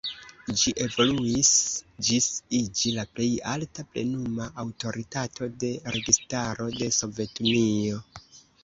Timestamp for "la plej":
2.95-3.29